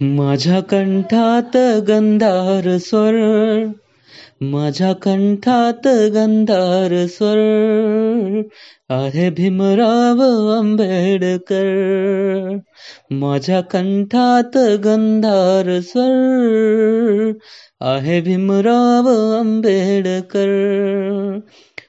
[0.00, 1.56] माझ्या कंठात
[1.88, 3.14] गंधार स्वर.
[4.40, 8.42] माझ्या कंठात गंधार स्वर.
[8.88, 10.22] आहे भीमराव
[10.58, 11.64] आंबेडकर.
[13.10, 17.32] माझ्या कंठात गंधार स्वर.
[17.80, 19.08] आहे भीमराव
[19.38, 20.48] आंबेडकर.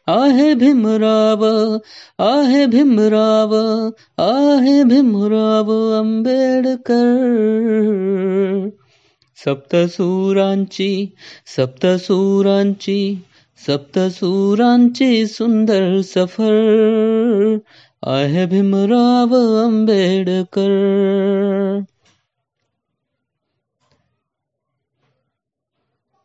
[0.10, 1.46] आहे भीमराव
[2.20, 3.55] आहे भीमराव
[4.18, 7.09] आहे भीमराव आंबेडकर.
[9.45, 11.16] सप्तसुरांची
[11.58, 13.22] सप्तसुरांची
[13.68, 17.57] सप्तसुरांची सुंदर सफ़र.
[18.05, 19.35] आहे भीमराव
[19.66, 20.70] आंबेडकर.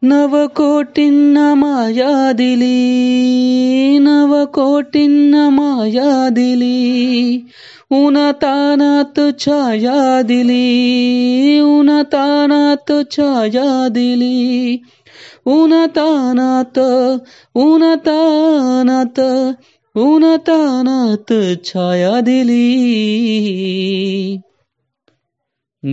[0.02, 3.63] नवकोटींना माया दिली.
[4.44, 7.46] नवकोटींना माया दिली
[7.90, 14.80] उन्हातानात छाया दिली उन्हातानात छाया दिली
[15.46, 16.78] उन्हातानात
[17.54, 19.20] उन्हातानात
[19.96, 21.32] उन्हातानात
[21.64, 22.62] छाया दिली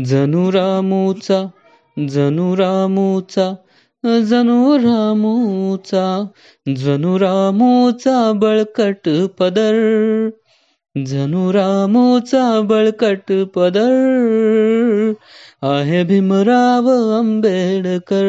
[0.04, 1.44] जणू रामूचा
[2.10, 3.54] जणू रामूचा
[4.04, 6.26] जणू रामूचा
[6.76, 9.76] जणू रामूचा बळकट पदर.
[11.06, 15.12] जणू रामूचा बळकट पदर
[15.62, 18.26] आहे भीमराव आंबेडकर.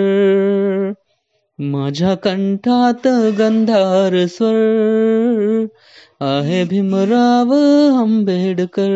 [1.59, 5.67] माझ्या कंठात गंधार स्वर
[6.21, 7.53] आहे भीमराव
[8.01, 8.91] आंबेडकर.